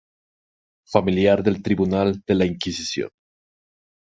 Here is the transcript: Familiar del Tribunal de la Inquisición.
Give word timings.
Familiar 0.91 1.43
del 1.43 1.61
Tribunal 1.61 2.23
de 2.25 2.33
la 2.33 2.45
Inquisición. 2.45 3.09